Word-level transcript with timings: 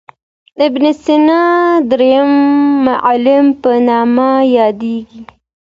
ابن 0.65 0.83
سینا 1.03 1.41
درېم 1.91 2.31
معلم 2.85 3.45
په 3.61 3.71
نامه 3.87 4.29
یادیږي. 4.57 5.21